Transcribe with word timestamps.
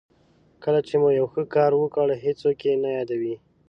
کله 0.63 0.79
چې 0.87 0.95
مو 1.01 1.09
یو 1.19 1.25
ښه 1.33 1.43
کار 1.55 1.71
وکړ 1.81 2.07
هېڅوک 2.25 2.59
یې 2.67 2.73
نه 2.83 2.89
یادوي. 2.97 3.35